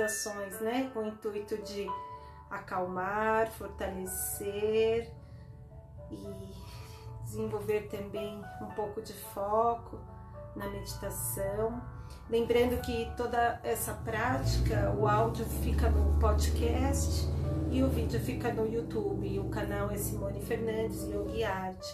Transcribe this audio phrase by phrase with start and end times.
[0.00, 1.86] ações, né, com o intuito de
[2.50, 5.12] acalmar, fortalecer
[6.10, 6.52] e
[7.24, 9.98] desenvolver também um pouco de foco
[10.56, 11.80] na meditação.
[12.28, 17.26] Lembrando que toda essa prática, o áudio fica no podcast
[17.70, 19.38] e o vídeo fica no YouTube.
[19.40, 21.84] O canal é Simone Fernandes Yogi Art,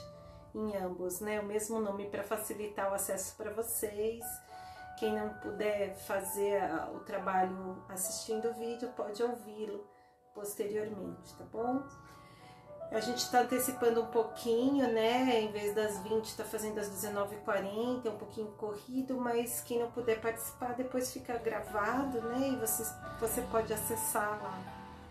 [0.54, 1.40] em ambos, né?
[1.40, 4.24] O mesmo nome para facilitar o acesso para vocês.
[4.98, 6.62] Quem não puder fazer
[6.94, 9.84] o trabalho assistindo o vídeo, pode ouvi-lo
[10.34, 11.82] posteriormente, tá bom?
[12.90, 15.40] A gente está antecipando um pouquinho, né?
[15.40, 19.90] Em vez das 20, está fazendo às 19h40, é um pouquinho corrido, mas quem não
[19.90, 22.50] puder participar, depois fica gravado, né?
[22.50, 22.84] E você,
[23.18, 24.58] você pode acessar lá,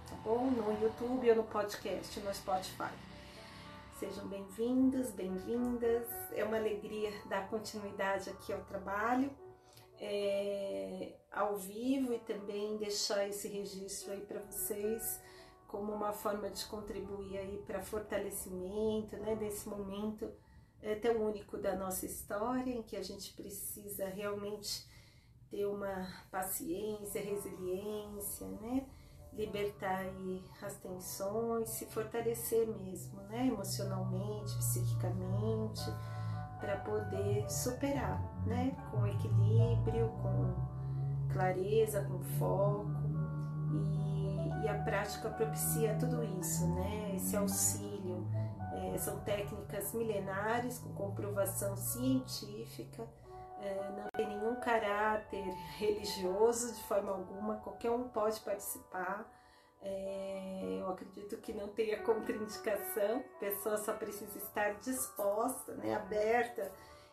[0.09, 0.45] tá bom?
[0.45, 2.93] No YouTube ou no podcast, no Spotify.
[3.99, 6.07] Sejam bem-vindos, bem-vindas.
[6.33, 9.29] É uma alegria dar continuidade aqui ao trabalho.
[10.05, 15.21] É, ao vivo e também deixar esse registro aí para vocês
[15.66, 20.30] como uma forma de contribuir aí para fortalecimento, né, desse momento
[20.81, 24.86] é, tão único da nossa história, em que a gente precisa realmente
[25.50, 28.86] ter uma paciência, resiliência, né,
[29.31, 30.05] libertar
[30.61, 35.81] as tensões, se fortalecer mesmo, né, emocionalmente, psiquicamente,
[36.64, 42.88] para poder superar, né, com equilíbrio, com clareza, com foco
[43.73, 44.14] e
[44.64, 47.11] e a prática propicia tudo isso, né?
[47.16, 48.25] Esse auxílio.
[48.72, 53.08] É, são técnicas milenares com comprovação científica,
[53.61, 55.44] é, não tem nenhum caráter
[55.77, 59.30] religioso de forma alguma, qualquer um pode participar.
[59.86, 66.72] É, eu acredito que não tenha contraindicação, a pessoa só precisa estar disposta, né, aberta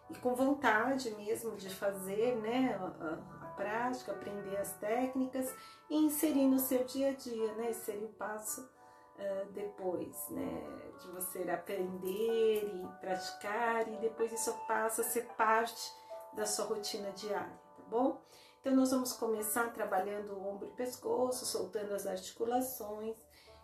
[0.09, 5.55] e com vontade mesmo de fazer né, a, a prática, aprender as técnicas
[5.89, 7.71] e inserir no seu dia a dia, né?
[7.71, 10.63] Esse seria o passo uh, depois, né?
[11.01, 15.93] De você aprender e praticar e depois isso passa a ser parte
[16.33, 18.23] da sua rotina diária, tá bom?
[18.61, 23.17] Então nós vamos começar trabalhando o ombro e pescoço, soltando as articulações,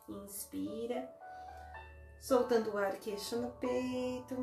[0.08, 1.08] inspira,
[2.20, 4.34] soltando o ar queixo no peito,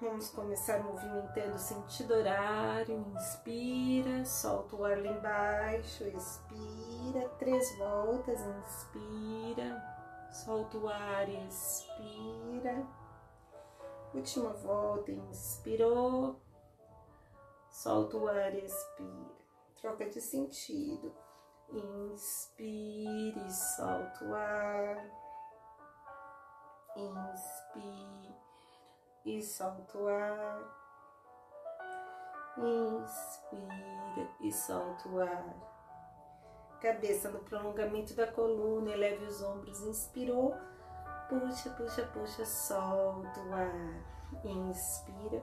[0.00, 3.04] Vamos começar movimentando o sentido horário.
[3.14, 9.78] Inspira, solta o ar lá embaixo, expira, três voltas, inspira,
[10.32, 12.82] solta o ar, expira.
[14.14, 16.40] Última volta, inspirou,
[17.68, 19.39] solta o ar, expira.
[19.80, 21.14] Troca de sentido.
[21.70, 25.10] Inspire, solta o ar.
[26.96, 28.36] Inspire
[29.24, 30.80] e solta o ar.
[32.58, 35.70] Inspira e solta o ar.
[36.80, 40.54] Cabeça no prolongamento da coluna, eleve os ombros, inspirou.
[41.28, 44.44] Puxa, puxa, puxa, solta o ar.
[44.44, 45.42] Inspira,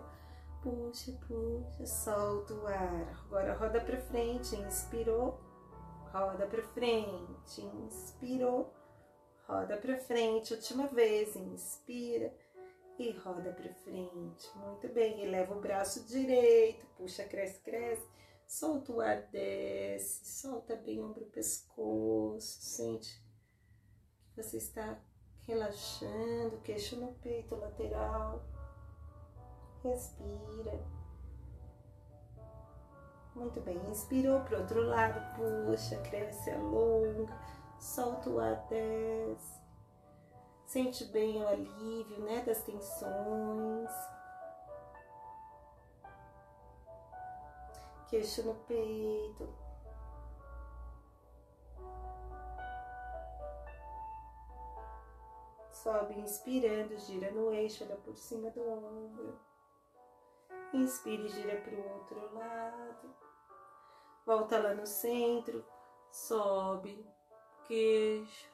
[0.61, 3.25] puxa, puxa, solta o ar.
[3.25, 5.39] Agora roda para frente, inspirou,
[6.11, 8.73] roda para frente, inspirou,
[9.47, 10.53] roda para frente.
[10.53, 12.33] Última vez, inspira
[12.99, 14.49] e roda para frente.
[14.55, 18.07] Muito bem, eleva o braço direito, puxa, cresce, cresce.
[18.47, 23.21] Solta o ar, desce, solta bem ombro, pescoço, sente
[24.33, 24.97] que você está
[25.41, 28.45] relaxando, queixo no peito lateral.
[29.87, 30.85] Respira.
[33.33, 37.33] Muito bem, inspirou para o outro lado, puxa, cresce, alonga,
[37.79, 39.61] solta o ar, desce.
[40.65, 43.91] Sente bem o alívio, né, das tensões.
[48.09, 49.47] Queixo no peito.
[55.71, 59.47] Sobe inspirando, gira no eixo, olha por cima do ombro.
[60.73, 63.15] Inspire, gira para o outro lado.
[64.25, 65.65] Volta lá no centro,
[66.11, 67.07] sobe,
[67.65, 68.51] queixo,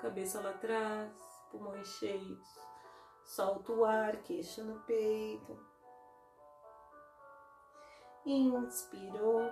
[0.00, 1.12] cabeça lá atrás,
[1.50, 2.48] pulmões cheios.
[3.24, 5.58] Solta o ar, queixo no peito.
[8.24, 9.42] Inspirou.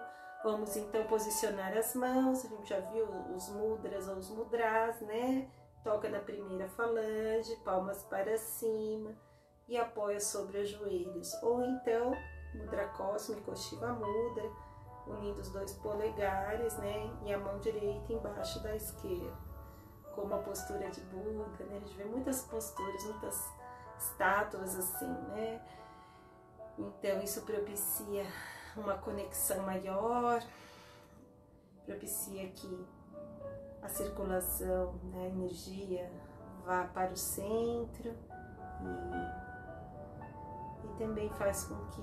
[0.43, 2.45] Vamos então posicionar as mãos.
[2.45, 5.51] A gente já viu os mudras ou os mudras, né?
[5.85, 9.26] Toca na primeira falange, palmas para cima
[9.69, 11.33] e apoia sobre os joelhos.
[11.43, 12.13] Ou então,
[12.55, 14.51] mudra cósmico, Shiva Mudra,
[15.07, 17.11] unindo os dois polegares, né?
[17.25, 19.47] E a mão direita embaixo da esquerda
[20.17, 21.77] como a postura de Buda, né?
[21.77, 23.53] A gente vê muitas posturas, muitas
[23.99, 25.63] estátuas assim, né?
[26.79, 28.27] Então isso propicia
[28.75, 30.43] uma conexão maior,
[31.85, 32.87] propicia que
[33.83, 36.11] a circulação, né, a energia
[36.65, 39.26] vá para o centro e
[40.97, 42.03] também faz com que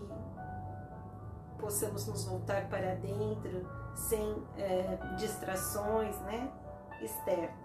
[1.60, 6.52] possamos nos voltar para dentro sem é, distrações né,
[7.02, 7.64] externas.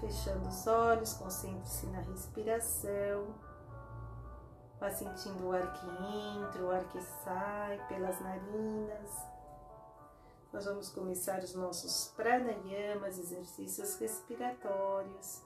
[0.00, 3.34] Fechando os olhos, concentre-se na respiração.
[4.78, 9.26] Vá sentindo o ar que entra, o ar que sai pelas narinas.
[10.52, 15.42] Nós vamos começar os nossos pranayamas, exercícios respiratórios.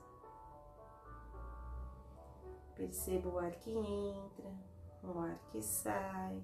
[2.75, 4.53] Perceba o ar que entra,
[5.03, 6.43] o ar que sai.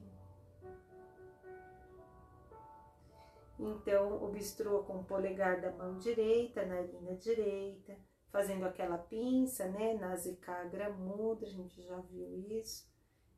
[3.59, 7.97] Então, obstrua com o polegar da mão direita, narina direita,
[8.31, 9.95] fazendo aquela pinça, né?
[9.95, 12.87] Nasikagra mudra, a gente já viu isso.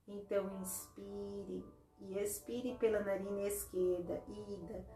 [0.07, 1.65] Então, inspire
[2.01, 4.87] e expire pela narina esquerda, ida,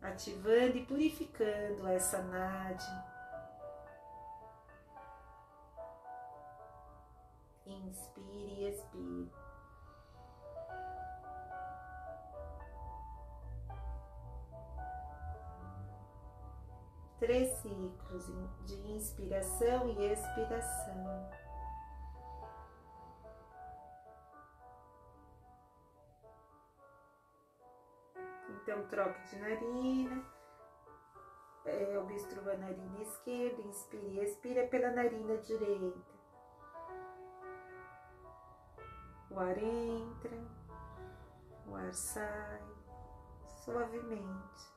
[0.00, 3.13] ativando e purificando essa nadi.
[7.84, 9.44] Inspire e expire.
[17.24, 18.26] três ciclos
[18.66, 21.30] de inspiração e expiração.
[28.50, 30.24] Então, troque de narina,
[31.64, 36.13] é, obstrua a narina esquerda, inspire e expira pela narina direita.
[39.34, 40.38] O ar entra,
[41.66, 42.62] o ar sai
[43.64, 44.72] suavemente.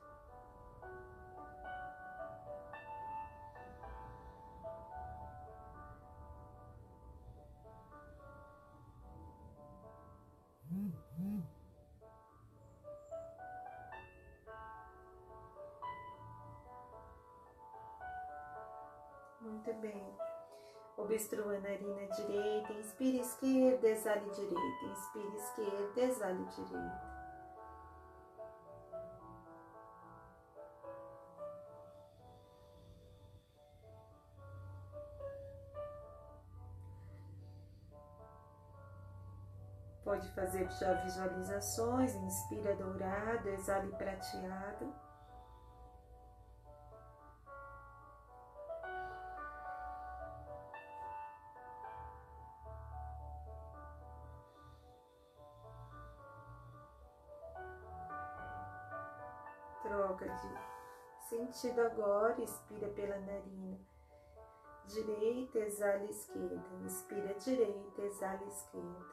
[19.40, 20.27] Muito bem.
[21.08, 27.18] Obstrua a narina direita, inspire esquerda, exale direita, inspire esquerda, exale direita.
[40.04, 45.07] Pode fazer já visualizações, inspira dourado, exale prateado.
[60.26, 63.78] De sentido agora, inspira pela narina
[64.88, 69.06] direita, exala esquerda, inspira direita, exala esquerda.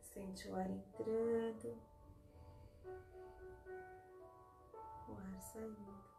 [0.00, 1.78] Sente o ar entrando,
[5.08, 6.09] o ar saindo.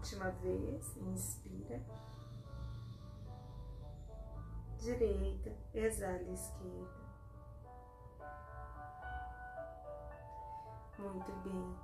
[0.00, 1.78] Última vez, inspira.
[4.78, 7.00] Direita, exala esquerda.
[10.98, 11.76] Muito bem.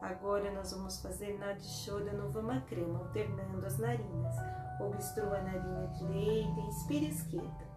[0.00, 4.36] Agora nós vamos fazer Nadishoda Novamakrama, alternando as narinas.
[4.80, 7.68] Obstrua a narina direita, inspira esquerda.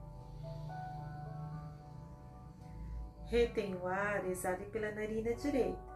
[3.26, 5.87] Retém o ar, exale pela narina direita.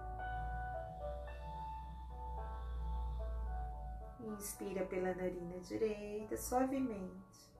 [4.41, 7.53] Inspira pela narina direita, suavemente.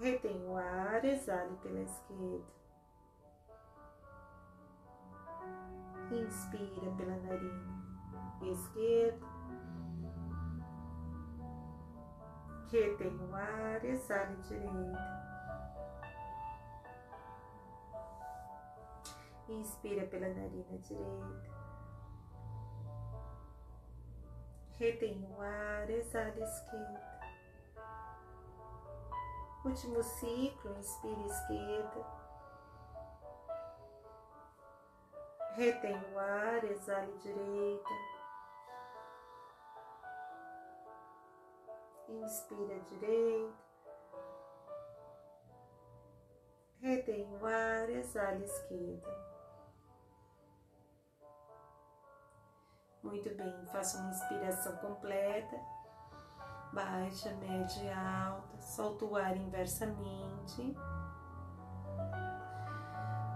[0.00, 2.44] Retém o ar, exale pela esquerda.
[6.10, 7.86] Inspira pela narina
[8.42, 9.26] esquerda.
[12.72, 14.98] Retém o ar, exale direita.
[19.48, 21.57] Inspira pela narina direita.
[24.78, 27.20] Retém o ar, exala esquerda.
[29.64, 32.06] Último ciclo, inspira esquerda.
[35.56, 37.90] Retém o ar, exale direita.
[42.08, 43.58] Inspira direita.
[46.80, 49.37] Retém o ar, exale esquerda.
[53.08, 55.58] Muito bem, faça uma inspiração completa.
[56.74, 58.60] Baixa, média e alta.
[58.60, 60.76] Solta o ar inversamente.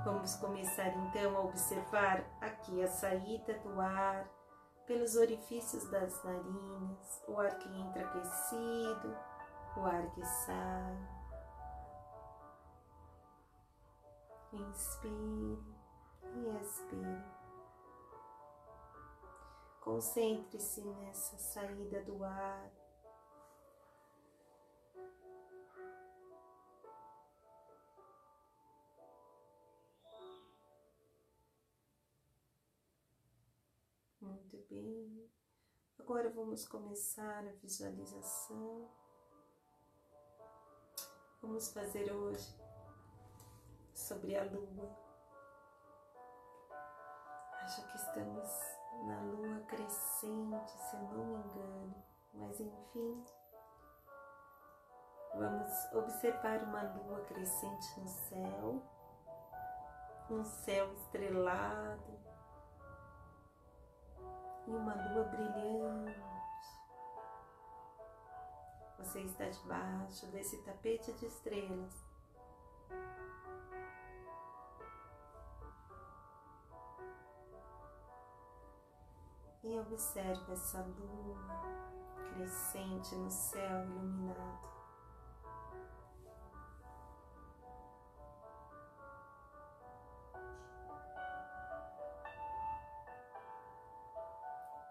[0.04, 4.28] Vamos começar então a observar aqui a saída do ar
[4.86, 9.16] pelos orifícios das narinas, o ar que entra aquecido,
[9.78, 10.98] o ar que sai.
[14.52, 15.58] Inspire
[16.34, 17.41] e expire.
[19.82, 22.70] Concentre-se nessa saída do ar.
[34.20, 35.28] Muito bem.
[35.98, 38.88] Agora vamos começar a visualização.
[41.40, 42.54] Vamos fazer hoje
[43.92, 44.96] sobre a lua.
[47.64, 51.94] Acho que estamos na lua crescente, se eu não me engano,
[52.34, 53.24] mas enfim.
[55.34, 58.82] Vamos observar uma lua crescente no céu,
[60.30, 62.20] um céu estrelado
[64.66, 66.32] e uma lua brilhante.
[68.98, 72.04] Você está debaixo desse tapete de estrelas.
[79.64, 81.38] E observe essa lua
[82.34, 84.72] crescente no céu iluminado.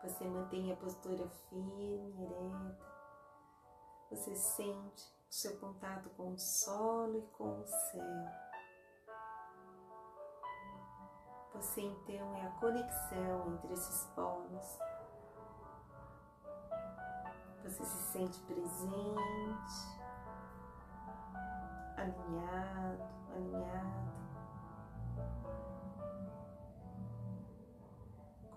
[0.04, 2.92] Você mantém a postura firme, ereta.
[4.10, 8.51] Você sente o seu contato com o solo e com o céu.
[11.62, 14.80] Você então é a conexão entre esses polos.
[17.64, 20.02] Você se sente presente,
[21.96, 23.04] alinhado,
[23.36, 24.12] alinhado.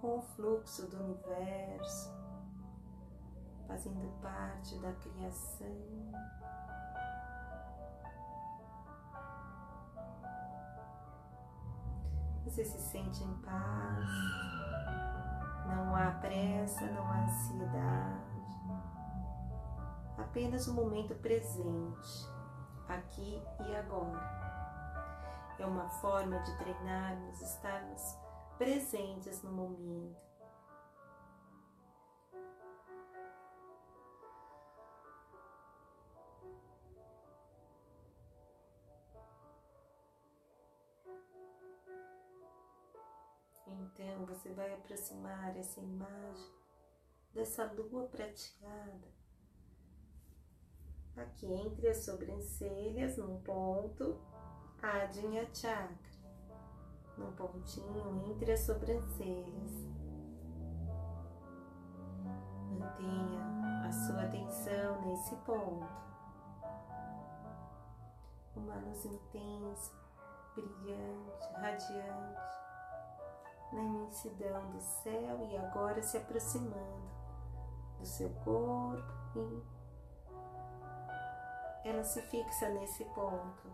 [0.00, 2.10] Com o fluxo do universo,
[3.68, 5.76] fazendo parte da criação.
[12.54, 14.08] Você se sente em paz,
[15.66, 18.78] não há pressa, não há ansiedade,
[20.16, 22.28] apenas o momento presente,
[22.88, 25.56] aqui e agora.
[25.58, 28.16] É uma forma de treinarmos, estarmos
[28.56, 30.16] presentes no momento.
[44.04, 46.52] Então você vai aproximar essa imagem
[47.32, 49.08] dessa lua prateada
[51.16, 54.20] aqui entre as sobrancelhas, num ponto,
[54.82, 55.96] Adnya Chakra,
[57.16, 59.72] num pontinho entre as sobrancelhas.
[62.78, 66.04] Mantenha a sua atenção nesse ponto.
[68.54, 69.92] Uma luz intensa,
[70.54, 72.63] brilhante, radiante
[73.72, 77.10] na imensidão do céu e agora se aproximando
[77.98, 79.64] do seu corpo
[81.84, 83.68] ela se fixa nesse ponto.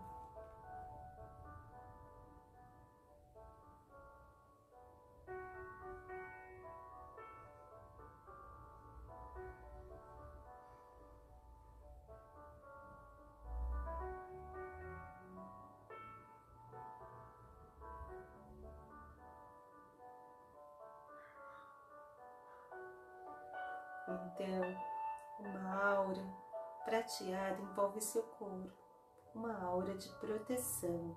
[24.11, 24.91] Então,
[25.39, 26.23] uma aura
[26.83, 28.71] prateada envolve seu corpo,
[29.33, 31.15] uma aura de proteção.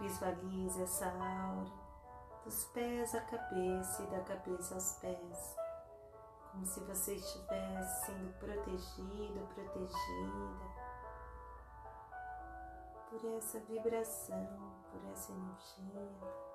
[0.00, 1.70] Visualize essa aura
[2.44, 5.56] dos pés à cabeça e da cabeça aos pés,
[6.50, 10.80] como se você estivesse sendo protegido, protegida
[13.10, 14.48] por essa vibração,
[14.90, 16.49] por essa energia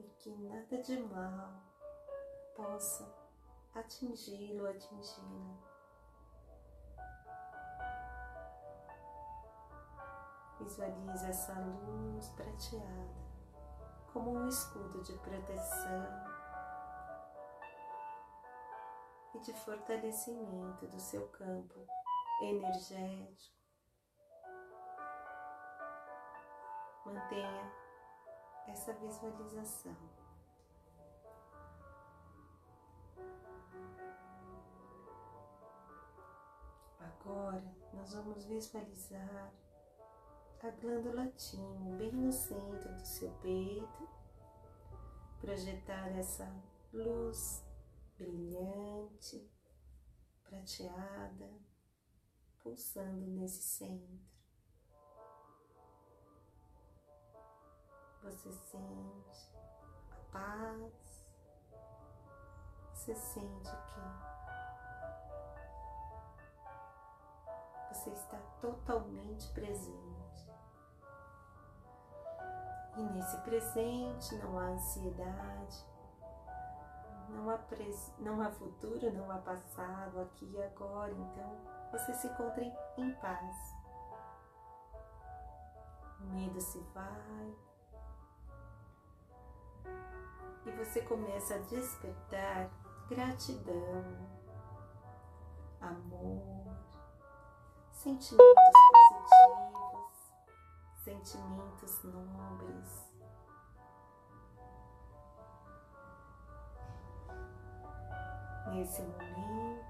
[0.00, 1.62] e que nada de mal
[2.56, 3.06] possa
[3.74, 5.70] atingi-lo, atingi-la.
[10.58, 13.30] Visualize essa luz prateada
[14.12, 16.06] como um escudo de proteção
[19.34, 21.86] e de fortalecimento do seu campo
[22.42, 23.60] energético.
[27.04, 27.79] Mantenha
[28.68, 29.96] essa visualização.
[36.98, 39.52] Agora nós vamos visualizar
[40.62, 44.08] a glândula timo bem no centro do seu peito,
[45.40, 46.52] projetar essa
[46.92, 47.64] luz
[48.18, 49.50] brilhante,
[50.42, 51.50] prateada,
[52.62, 54.39] pulsando nesse centro.
[58.22, 59.52] Você sente
[60.12, 61.24] a paz,
[62.92, 64.00] você sente que
[67.94, 70.50] você está totalmente presente.
[72.96, 75.86] E nesse presente não há ansiedade,
[77.30, 78.12] não há, pres...
[78.18, 81.12] não há futuro, não há passado, aqui e agora.
[81.12, 81.56] Então
[81.90, 82.64] você se encontra
[82.98, 83.74] em paz.
[86.20, 87.69] O medo se vai.
[90.70, 92.70] E você começa a despertar
[93.08, 94.04] gratidão,
[95.80, 96.76] amor,
[97.90, 98.38] sentimentos
[98.92, 100.32] positivos,
[101.02, 103.10] sentimentos nobres.
[108.68, 109.84] Nesse momento,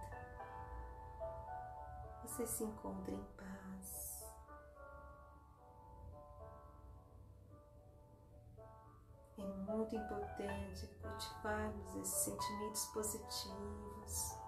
[2.22, 3.25] você se encontra em
[9.70, 14.38] muito importante cultivarmos esses sentimentos positivos,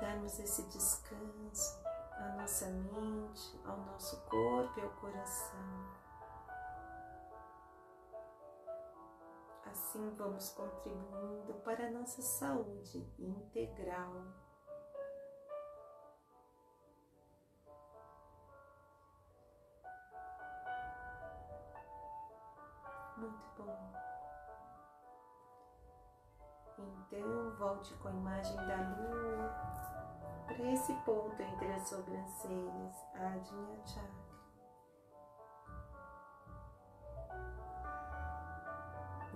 [0.00, 5.98] darmos esse descanso à nossa mente, ao nosso corpo e ao coração.
[9.66, 14.47] Assim vamos contribuindo para a nossa saúde integral.
[26.78, 29.48] Então, volte com a imagem da lua
[30.46, 34.28] para esse ponto entre as sobrancelhas, Ajna Chakra.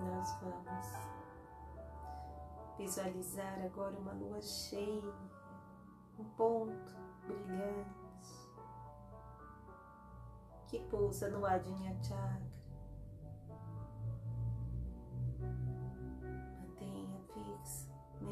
[0.03, 0.87] nós vamos
[2.77, 5.15] visualizar agora uma lua cheia,
[6.19, 8.03] um ponto brilhante
[10.67, 12.62] que pulsa no Adinha Chakra.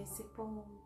[0.01, 0.81] Nesse ponto.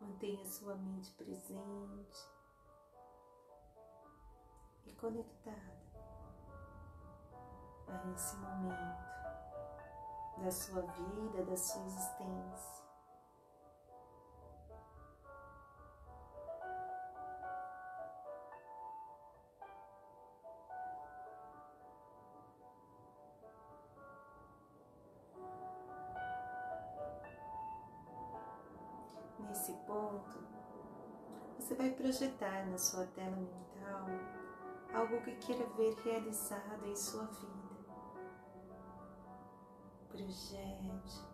[0.00, 2.18] Mantenha sua mente presente
[4.86, 5.82] e conectada
[7.88, 9.04] a esse momento
[10.42, 12.83] da sua vida, da sua existência.
[29.64, 30.38] Nesse ponto,
[31.58, 34.06] você vai projetar na sua tela mental
[34.92, 37.74] algo que queira ver realizado em sua vida.
[40.10, 41.33] Projete.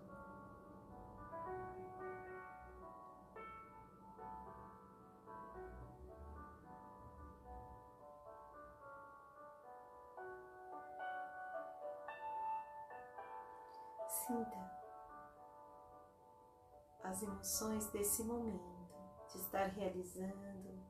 [17.21, 18.89] As emoções desse momento,
[19.31, 20.81] de estar realizando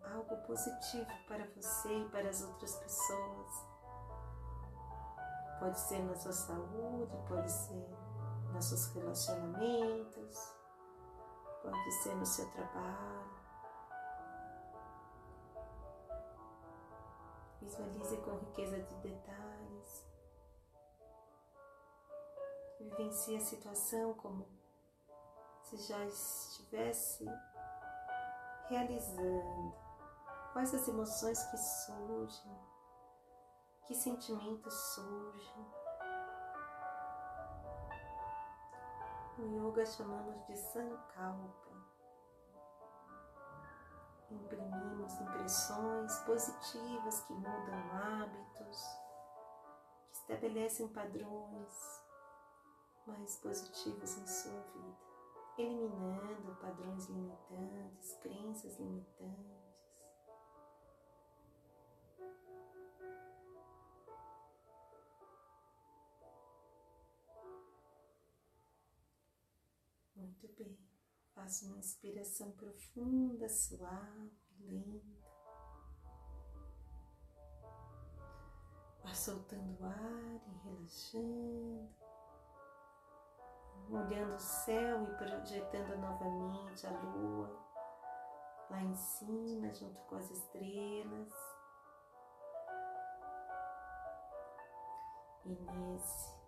[0.00, 3.66] algo positivo para você e para as outras pessoas.
[5.58, 7.88] Pode ser na sua saúde, pode ser
[8.52, 10.54] nos seus relacionamentos,
[11.62, 13.32] pode ser no seu trabalho.
[17.60, 20.06] Visualize com riqueza de detalhes.
[22.80, 24.61] Vivencie a situação como
[25.72, 27.24] se já estivesse
[28.68, 29.74] realizando,
[30.52, 32.58] quais as emoções que surgem,
[33.86, 35.66] que sentimentos surgem.
[39.38, 41.72] No yoga chamamos de sankalpa.
[44.30, 48.86] Imprimimos impressões positivas que mudam hábitos,
[50.04, 52.02] que estabelecem padrões
[53.06, 55.11] mais positivos em sua vida
[55.58, 59.52] eliminando padrões limitantes, crenças limitantes.
[70.16, 70.78] Muito bem.
[71.34, 75.22] Faça uma inspiração profunda, suave, lenta.
[79.02, 81.88] Vá soltando o ar e relaxando,
[83.90, 87.62] olhando o céu e projetando novamente a lua
[88.70, 91.32] lá em cima, junto com as estrelas.
[95.44, 96.42] E nesse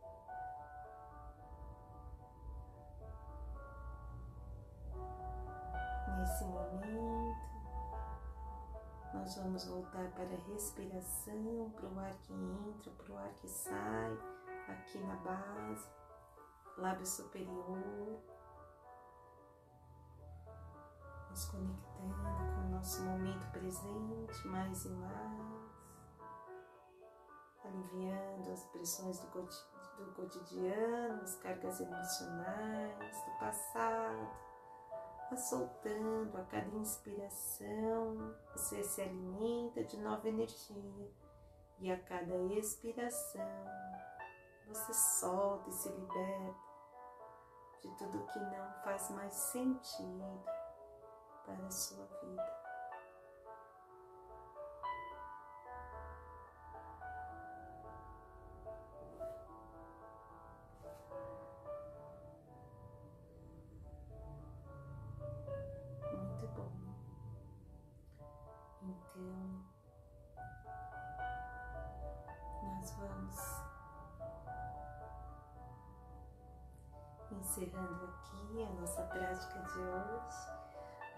[6.17, 7.45] nesse momento
[9.13, 13.49] nós vamos voltar para a respiração, para o ar que entra, para o ar que
[13.49, 14.19] sai,
[14.69, 15.89] aqui na base,
[16.77, 18.23] lábio superior,
[21.31, 22.15] nos conectando
[22.55, 25.95] com o nosso momento presente mais e mais,
[27.65, 29.27] aliviando as pressões do
[30.15, 34.45] cotidiano, as cargas emocionais do passado.
[35.37, 41.11] Soltando a cada inspiração, você se alimenta de nova energia.
[41.81, 43.41] E a cada expiração
[44.67, 46.55] você solta e se liberta
[47.83, 50.43] de tudo que não faz mais sentido
[51.45, 52.65] para a sua vida.
[68.83, 69.74] Então,
[77.55, 80.65] encerrando aqui a nossa prática de hoje.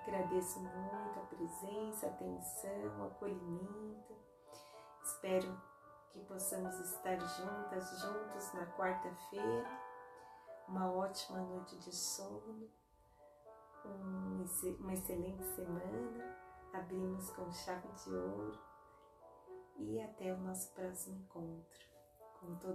[0.07, 4.15] Agradeço muito a presença, a atenção, o acolhimento.
[5.03, 5.61] Espero
[6.13, 9.67] que possamos estar juntas, juntos na quarta-feira.
[10.69, 12.69] Uma ótima noite de sono,
[13.85, 16.37] uma excelente semana
[16.73, 18.59] abrimos com chave de ouro
[19.77, 21.87] e até o nosso próximo encontro.
[22.41, 22.65] Com todo